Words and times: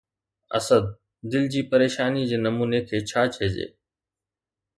اسد! 0.57 0.85
دل 1.31 1.43
جي 1.51 1.61
پريشانيءَ 1.71 2.27
جي 2.29 2.37
نموني 2.45 2.79
کي 2.87 2.97
ڇا 3.09 3.21
چئجي؟ 3.35 3.67